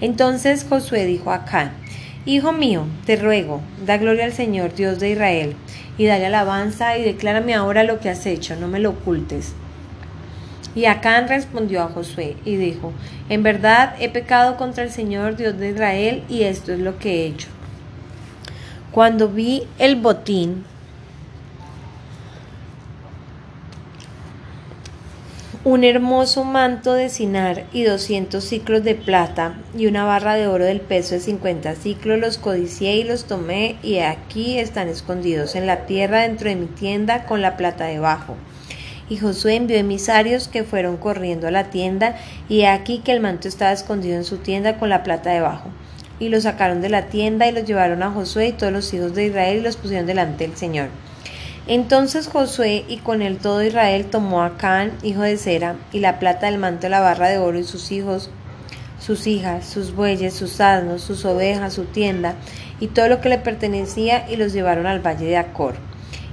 [0.00, 1.81] Entonces Josué dijo a Acán,
[2.24, 5.56] Hijo mío, te ruego, da gloria al Señor, Dios de Israel,
[5.98, 9.54] y dale alabanza y declárame ahora lo que has hecho, no me lo ocultes.
[10.76, 12.92] Y Acán respondió a Josué y dijo,
[13.28, 17.10] En verdad he pecado contra el Señor, Dios de Israel, y esto es lo que
[17.10, 17.48] he hecho.
[18.92, 20.64] Cuando vi el botín
[25.64, 30.64] un hermoso manto de cinar y doscientos ciclos de plata y una barra de oro
[30.64, 35.68] del peso de cincuenta ciclos los codicié y los tomé y aquí están escondidos en
[35.68, 38.34] la tierra dentro de mi tienda con la plata debajo.
[39.08, 42.16] Y Josué envió emisarios que fueron corriendo a la tienda
[42.48, 45.68] y aquí que el manto estaba escondido en su tienda con la plata debajo.
[46.18, 49.14] Y lo sacaron de la tienda y los llevaron a Josué y todos los hijos
[49.14, 50.88] de Israel y los pusieron delante del Señor.
[51.68, 56.18] Entonces Josué y con él todo Israel tomó a Can, hijo de Sera, y la
[56.18, 58.30] plata del manto la barra de oro y sus hijos,
[58.98, 62.34] sus hijas, sus bueyes, sus asnos, sus ovejas, su tienda,
[62.80, 65.74] y todo lo que le pertenecía, y los llevaron al valle de Acor.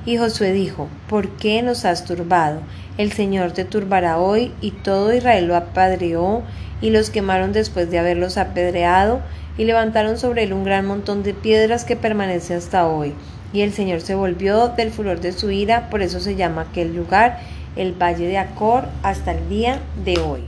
[0.04, 2.62] Y Josué dijo, ¿por qué nos has turbado?
[2.98, 6.42] El Señor te turbará hoy, y todo Israel lo apadreó,
[6.82, 9.22] y los quemaron después de haberlos apedreado,
[9.60, 13.14] y levantaron sobre él un gran montón de piedras que permanece hasta hoy
[13.54, 16.96] y el Señor se volvió del furor de su ira, por eso se llama aquel
[16.96, 17.40] lugar
[17.76, 20.44] el Valle de Acor hasta el día de hoy.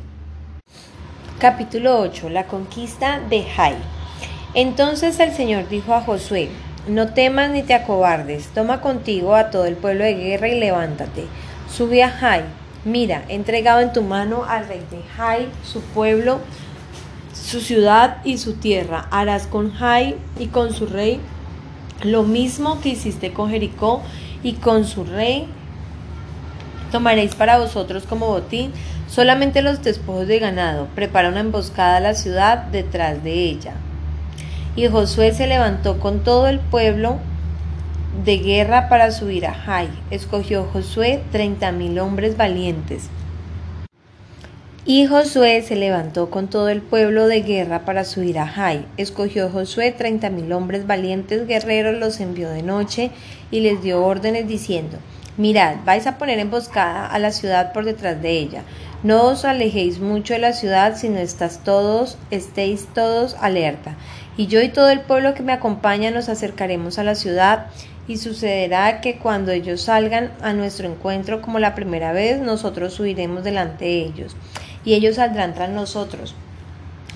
[1.39, 2.29] Capítulo 8.
[2.29, 3.75] La conquista de Jai.
[4.53, 6.49] Entonces el Señor dijo a Josué,
[6.87, 11.25] no temas ni te acobardes, toma contigo a todo el pueblo de guerra y levántate.
[11.69, 12.43] Sube a Jai.
[12.83, 16.39] Mira, he entregado en tu mano al rey de Jai, su pueblo,
[17.33, 19.07] su ciudad y su tierra.
[19.11, 21.21] Harás con Jai y con su rey
[22.03, 24.01] lo mismo que hiciste con Jericó
[24.43, 25.47] y con su rey,
[26.91, 28.71] tomaréis para vosotros como botín
[29.07, 30.87] solamente los despojos de ganado.
[30.95, 33.73] Prepara una emboscada a la ciudad detrás de ella.
[34.75, 37.17] Y Josué se levantó con todo el pueblo
[38.25, 39.89] de guerra para subir a Jai.
[40.11, 43.09] Escogió Josué treinta mil hombres valientes
[44.83, 48.85] y Josué se levantó con todo el pueblo de guerra para subir a Jai.
[48.97, 53.11] Escogió Josué treinta mil hombres valientes guerreros, los envió de noche
[53.51, 54.97] y les dio órdenes diciendo,
[55.37, 58.63] Mirad, vais a poner emboscada a la ciudad por detrás de ella.
[59.03, 63.95] No os alejéis mucho de la ciudad, sino estás todos, estéis todos alerta.
[64.35, 67.67] Y yo y todo el pueblo que me acompaña nos acercaremos a la ciudad,
[68.07, 73.43] y sucederá que cuando ellos salgan a nuestro encuentro como la primera vez, nosotros subiremos
[73.43, 74.35] delante de ellos
[74.85, 76.35] y ellos saldrán tras nosotros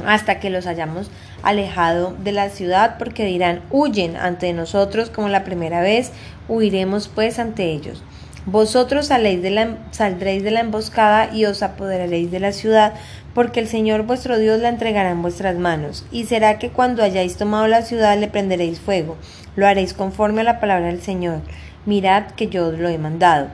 [0.05, 1.09] hasta que los hayamos
[1.43, 6.11] alejado de la ciudad, porque dirán, huyen ante nosotros como la primera vez,
[6.47, 8.03] huiremos pues ante ellos.
[8.47, 12.93] Vosotros saldréis de, la, saldréis de la emboscada y os apoderaréis de la ciudad,
[13.33, 16.05] porque el Señor vuestro Dios la entregará en vuestras manos.
[16.11, 19.17] Y será que cuando hayáis tomado la ciudad le prenderéis fuego.
[19.55, 21.41] Lo haréis conforme a la palabra del Señor.
[21.85, 23.47] Mirad que yo os lo he mandado.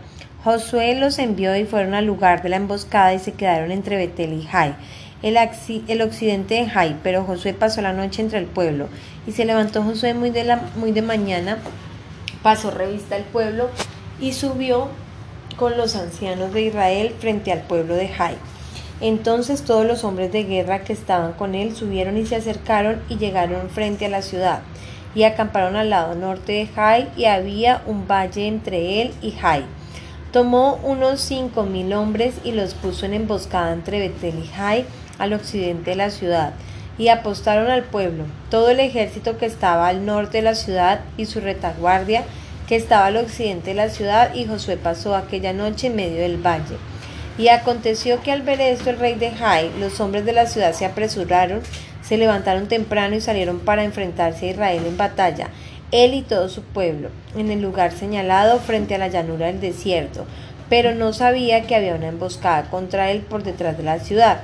[0.43, 4.34] Josué los envió y fueron al lugar de la emboscada y se quedaron entre Betel
[4.34, 4.75] y Jai,
[5.21, 8.88] el, occidente de Jai, pero Josué pasó la noche entre el pueblo.
[9.27, 11.60] Y se levantó Josué muy de, muy de mañana,
[12.41, 13.69] pasó revista al pueblo
[14.19, 14.88] y subió
[15.58, 18.36] con los ancianos de Israel frente al pueblo de Jai.
[18.99, 23.17] Entonces todos los hombres de guerra que estaban con él subieron y se acercaron y
[23.17, 24.62] llegaron frente a la ciudad
[25.13, 29.65] y acamparon al lado norte de Jai y había un valle entre él y Jai.
[30.32, 34.86] Tomó unos cinco mil hombres y los puso en emboscada entre Betel y Jai
[35.20, 36.54] al occidente de la ciudad
[36.98, 41.26] y apostaron al pueblo, todo el ejército que estaba al norte de la ciudad y
[41.26, 42.24] su retaguardia
[42.65, 46.38] que estaba al occidente de la ciudad y Josué pasó aquella noche en medio del
[46.38, 46.78] valle.
[47.38, 50.72] Y aconteció que al ver esto el rey de Jai, los hombres de la ciudad
[50.72, 51.60] se apresuraron,
[52.02, 55.50] se levantaron temprano y salieron para enfrentarse a Israel en batalla
[55.91, 60.25] él y todo su pueblo, en el lugar señalado frente a la llanura del desierto,
[60.69, 64.41] pero no sabía que había una emboscada contra él por detrás de la ciudad.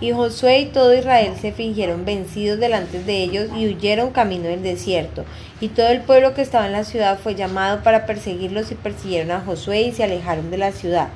[0.00, 4.62] Y Josué y todo Israel se fingieron vencidos delante de ellos y huyeron camino del
[4.62, 5.24] desierto.
[5.60, 9.30] Y todo el pueblo que estaba en la ciudad fue llamado para perseguirlos y persiguieron
[9.30, 11.08] a Josué y se alejaron de la ciudad.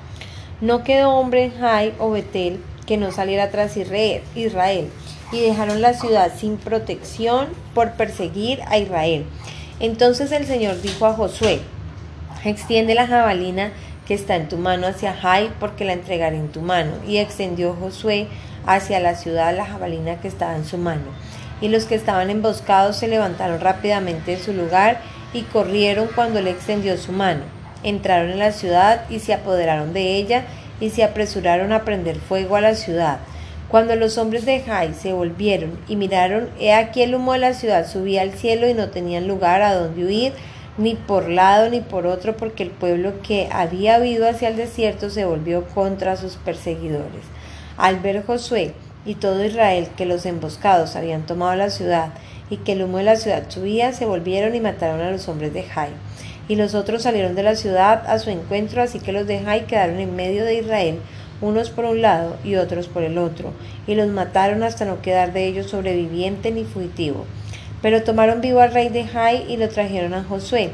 [0.63, 4.89] No quedó hombre en Jai o Betel que no saliera tras Israel,
[5.33, 9.27] y dejaron la ciudad sin protección por perseguir a Israel.
[9.81, 11.61] Entonces el Señor dijo a Josué,
[12.45, 13.73] extiende la jabalina
[14.07, 16.93] que está en tu mano hacia Jai, porque la entregaré en tu mano.
[17.07, 18.27] Y extendió Josué
[18.67, 21.05] hacia la ciudad la jabalina que estaba en su mano.
[21.61, 25.01] Y los que estaban emboscados se levantaron rápidamente de su lugar
[25.33, 27.43] y corrieron cuando le extendió su mano.
[27.83, 30.45] Entraron en la ciudad y se apoderaron de ella
[30.81, 33.21] y se apresuraron a prender fuego a la ciudad.
[33.71, 37.55] Cuando los hombres de Jai se volvieron y miraron, he aquí el humo de la
[37.55, 40.33] ciudad subía al cielo y no tenían lugar a donde huir,
[40.77, 45.09] ni por lado ni por otro, porque el pueblo que había huido hacia el desierto
[45.09, 47.23] se volvió contra sus perseguidores.
[47.77, 48.75] Al ver Josué
[49.07, 52.09] y todo Israel que los emboscados habían tomado la ciudad
[52.51, 55.55] y que el humo de la ciudad subía, se volvieron y mataron a los hombres
[55.55, 55.91] de Jai.
[56.49, 59.69] Y los otros salieron de la ciudad a su encuentro, así que los de Jai
[59.69, 60.99] quedaron en medio de Israel
[61.41, 63.53] unos por un lado y otros por el otro,
[63.87, 67.25] y los mataron hasta no quedar de ellos sobreviviente ni fugitivo.
[67.83, 70.71] Pero tomaron vivo al rey de Jai y lo trajeron a Josué.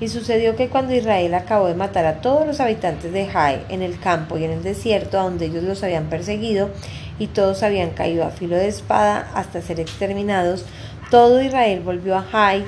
[0.00, 3.82] Y sucedió que cuando Israel acabó de matar a todos los habitantes de Jai en
[3.82, 6.70] el campo y en el desierto, a donde ellos los habían perseguido,
[7.18, 10.66] y todos habían caído a filo de espada hasta ser exterminados,
[11.10, 12.64] todo Israel volvió a Jai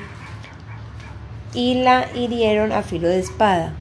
[1.54, 3.74] y la hirieron a filo de espada.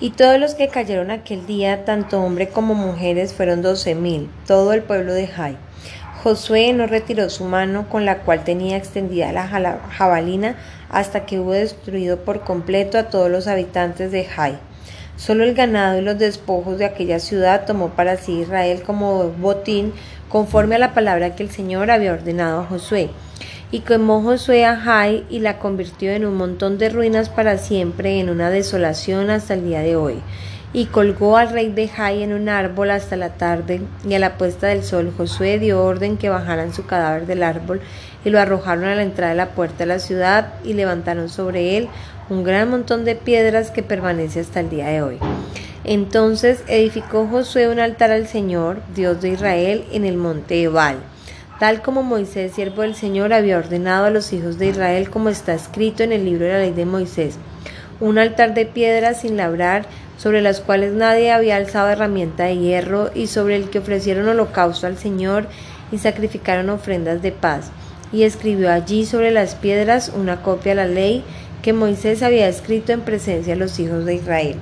[0.00, 4.72] Y todos los que cayeron aquel día, tanto hombres como mujeres, fueron doce mil, todo
[4.72, 5.56] el pueblo de Jai.
[6.22, 9.48] Josué no retiró su mano con la cual tenía extendida la
[9.90, 10.54] jabalina
[10.88, 14.58] hasta que hubo destruido por completo a todos los habitantes de Jai.
[15.16, 19.92] Solo el ganado y los despojos de aquella ciudad tomó para sí Israel como botín
[20.28, 23.10] conforme a la palabra que el Señor había ordenado a Josué
[23.70, 28.18] y quemó Josué a Jai y la convirtió en un montón de ruinas para siempre,
[28.18, 30.20] en una desolación hasta el día de hoy.
[30.72, 34.38] Y colgó al rey de Jai en un árbol hasta la tarde, y a la
[34.38, 37.80] puesta del sol Josué dio orden que bajaran su cadáver del árbol
[38.24, 41.76] y lo arrojaron a la entrada de la puerta de la ciudad y levantaron sobre
[41.76, 41.88] él
[42.30, 45.18] un gran montón de piedras que permanece hasta el día de hoy.
[45.84, 50.98] Entonces edificó Josué un altar al Señor, Dios de Israel, en el monte Ebal
[51.58, 55.54] tal como Moisés, siervo del Señor, había ordenado a los hijos de Israel, como está
[55.54, 57.36] escrito en el libro de la ley de Moisés.
[58.00, 63.10] Un altar de piedra sin labrar, sobre las cuales nadie había alzado herramienta de hierro,
[63.14, 65.48] y sobre el que ofrecieron holocausto al Señor
[65.90, 67.70] y sacrificaron ofrendas de paz.
[68.12, 71.24] Y escribió allí sobre las piedras una copia de la ley
[71.62, 74.56] que Moisés había escrito en presencia de los hijos de Israel.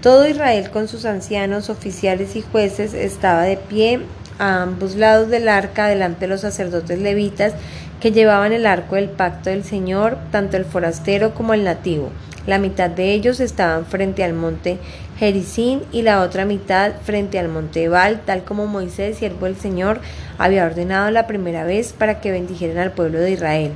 [0.00, 4.00] Todo Israel con sus ancianos, oficiales y jueces estaba de pie
[4.40, 7.52] a ambos lados del arca delante de los sacerdotes levitas
[8.00, 12.10] que llevaban el arco del pacto del Señor, tanto el forastero como el nativo.
[12.46, 14.78] La mitad de ellos estaban frente al monte
[15.18, 20.00] Jericín y la otra mitad frente al monte Ebal, tal como Moisés, siervo del Señor,
[20.38, 23.72] había ordenado la primera vez para que bendijeran al pueblo de Israel.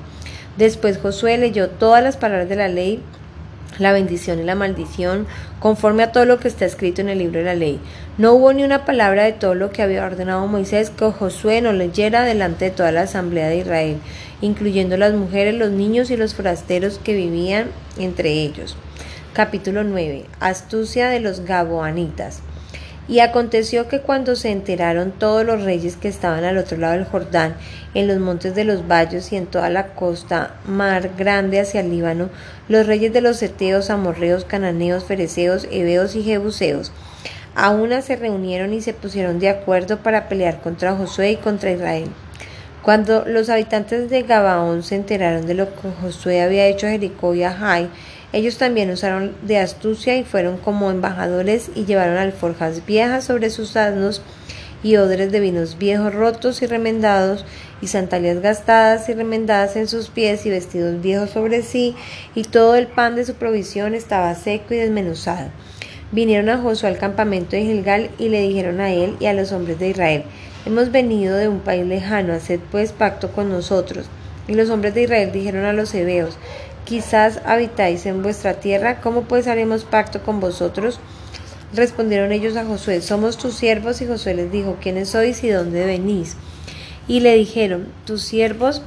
[0.57, 3.03] Después Josué leyó todas las palabras de la ley
[3.79, 5.27] la bendición y la maldición,
[5.61, 7.81] conforme a todo lo que está escrito en el libro de la ley.
[8.19, 11.73] No hubo ni una palabra de todo lo que había ordenado Moisés que Josué no
[11.73, 13.99] leyera delante de toda la asamblea de Israel,
[14.41, 17.69] incluyendo las mujeres, los niños y los forasteros que vivían
[17.99, 18.77] entre ellos.
[19.33, 20.27] Capítulo 9.
[20.39, 22.41] Astucia de los Gaboanitas.
[23.07, 27.05] Y aconteció que cuando se enteraron todos los reyes que estaban al otro lado del
[27.05, 27.55] Jordán,
[27.93, 31.91] en los montes de los valles y en toda la costa mar grande hacia el
[31.91, 32.31] Líbano,
[32.69, 36.93] los reyes de los Eteos, Amorreos, Cananeos, Fereceos, Heveos y Jebuseos,
[37.55, 41.71] a una se reunieron y se pusieron de acuerdo para pelear contra Josué y contra
[41.71, 42.09] Israel.
[42.83, 47.35] Cuando los habitantes de Gabaón se enteraron de lo que Josué había hecho a Jericó
[47.35, 47.89] y a Jai,
[48.35, 53.77] ellos también usaron de astucia y fueron como embajadores y llevaron alforjas viejas sobre sus
[53.77, 54.23] asnos
[54.83, 57.47] y odres de vinos viejos rotos y remendados
[57.81, 61.95] y sandalias gastadas y remendadas en sus pies y vestidos viejos sobre sí
[62.35, 65.51] y todo el pan de su provisión estaba seco y desmenuzado.
[66.11, 69.53] Vinieron a Josué al campamento de Gilgal y le dijeron a él y a los
[69.53, 70.25] hombres de Israel,
[70.67, 74.07] hemos venido de un país lejano, haced pues pacto con nosotros.
[74.47, 76.37] Y los hombres de Israel dijeron a los hebeos,
[76.85, 81.01] Quizás habitáis en vuestra tierra, ¿cómo pues haremos pacto con vosotros?
[81.73, 85.87] Respondieron ellos a Josué, somos tus siervos, y Josué les dijo, ¿quiénes sois y dónde
[85.87, 86.37] venís?
[87.09, 88.83] Y le dijeron, tus siervos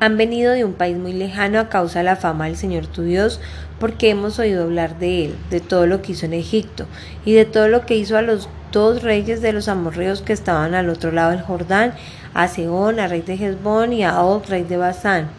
[0.00, 3.02] han venido de un país muy lejano a causa de la fama del Señor tu
[3.02, 3.40] Dios,
[3.78, 6.86] porque hemos oído hablar de él, de todo lo que hizo en Egipto,
[7.24, 10.74] y de todo lo que hizo a los dos reyes de los amorreos que estaban
[10.74, 11.94] al otro lado del Jordán,
[12.34, 15.30] a Seón, a rey de Hezbón, y a Og, rey de Basán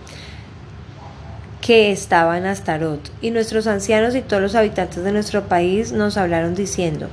[1.65, 6.15] que estaba en Astarot, y nuestros ancianos y todos los habitantes de nuestro país nos
[6.15, 7.07] hablaron diciendo,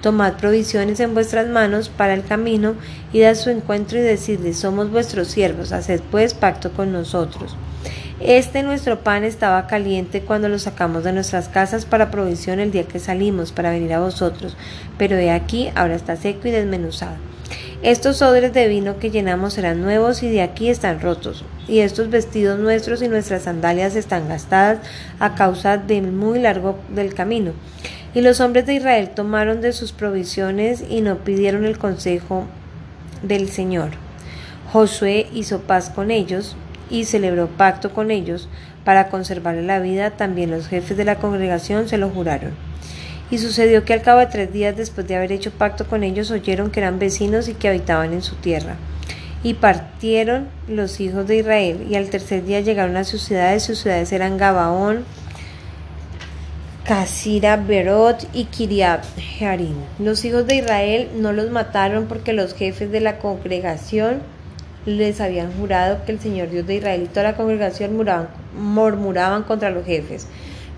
[0.00, 2.76] Tomad provisiones en vuestras manos para el camino,
[3.12, 7.56] y a su encuentro y decidle, somos vuestros siervos, haced pues pacto con nosotros.
[8.20, 12.84] Este nuestro pan estaba caliente cuando lo sacamos de nuestras casas para provisión el día
[12.84, 14.56] que salimos para venir a vosotros,
[14.98, 17.16] pero he aquí ahora está seco y desmenuzado.
[17.82, 22.08] Estos odres de vino que llenamos serán nuevos y de aquí están rotos, y estos
[22.08, 24.78] vestidos nuestros y nuestras sandalias están gastadas
[25.20, 27.52] a causa del muy largo del camino.
[28.14, 32.46] Y los hombres de Israel tomaron de sus provisiones y no pidieron el consejo
[33.22, 33.90] del Señor.
[34.72, 36.56] Josué hizo paz con ellos
[36.88, 38.48] y celebró pacto con ellos
[38.84, 40.12] para conservarle la vida.
[40.12, 42.65] También los jefes de la congregación se lo juraron.
[43.30, 46.30] Y sucedió que al cabo de tres días después de haber hecho pacto con ellos
[46.30, 48.76] oyeron que eran vecinos y que habitaban en su tierra.
[49.42, 53.78] Y partieron los hijos de Israel, y al tercer día llegaron a sus ciudades, sus
[53.78, 55.04] ciudades eran Gabaón,
[56.86, 59.74] Casira, Berot y Kiriab Jearim.
[59.98, 64.22] Los hijos de Israel no los mataron porque los jefes de la congregación
[64.84, 68.00] les habían jurado que el Señor Dios de Israel y toda la congregación
[68.56, 70.28] murmuraban contra los jefes.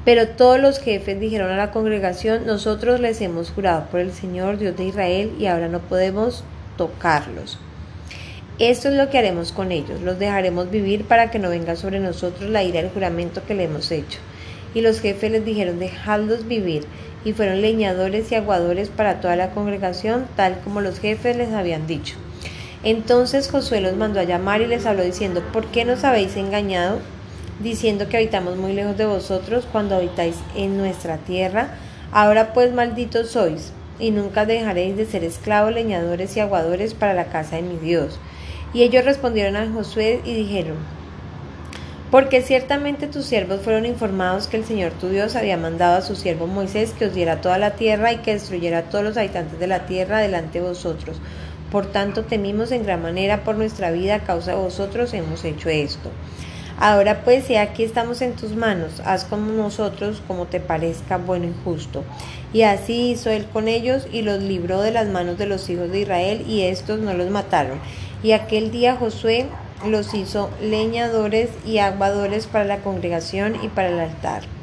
[0.08, 4.56] Pero todos los jefes dijeron a la congregación, nosotros les hemos jurado por el Señor
[4.56, 6.44] Dios de Israel y ahora no podemos
[6.78, 7.58] tocarlos.
[8.58, 12.00] Esto es lo que haremos con ellos, los dejaremos vivir para que no venga sobre
[12.00, 14.18] nosotros la ira del juramento que le hemos hecho.
[14.72, 16.86] Y los jefes les dijeron, dejadlos vivir,
[17.22, 21.86] y fueron leñadores y aguadores para toda la congregación, tal como los jefes les habían
[21.86, 22.16] dicho.
[22.82, 26.98] Entonces Josué los mandó a llamar y les habló diciendo, ¿por qué nos habéis engañado?
[27.60, 31.70] Diciendo que habitamos muy lejos de vosotros cuando habitáis en nuestra tierra.
[32.12, 37.26] Ahora pues malditos sois, y nunca dejaréis de ser esclavos, leñadores y aguadores para la
[37.26, 38.18] casa de mi Dios.
[38.72, 40.76] Y ellos respondieron a Josué y dijeron,
[42.10, 46.16] porque ciertamente tus siervos fueron informados que el Señor tu Dios había mandado a su
[46.16, 49.58] siervo Moisés que os diera toda la tierra y que destruyera a todos los habitantes
[49.58, 51.20] de la tierra delante de vosotros.
[51.70, 55.68] Por tanto temimos en gran manera por nuestra vida a causa de vosotros hemos hecho
[55.68, 56.10] esto.
[56.80, 61.46] Ahora pues, si aquí estamos en tus manos, haz como nosotros, como te parezca bueno
[61.46, 62.04] y justo.
[62.52, 65.90] Y así hizo él con ellos y los libró de las manos de los hijos
[65.90, 67.80] de Israel y estos no los mataron.
[68.22, 69.46] Y aquel día Josué
[69.86, 74.57] los hizo leñadores y aguadores para la congregación y para el altar.